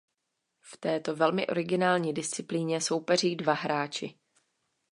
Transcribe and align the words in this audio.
V 0.61 0.77
této 0.77 1.15
velmi 1.15 1.47
originální 1.47 2.13
disciplíně 2.13 2.81
soupeří 2.81 3.35
dva 3.35 3.53
hráči. 3.53 4.13